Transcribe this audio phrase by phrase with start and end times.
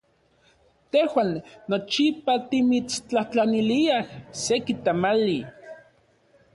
[0.95, 1.29] Tejuan
[1.73, 4.03] nochipa timitstlajtlaniliaj
[4.45, 5.39] seki tamali.